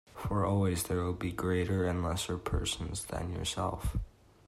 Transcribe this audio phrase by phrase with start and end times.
[0.15, 3.97] For always there will be greater and lesser persons than yourself.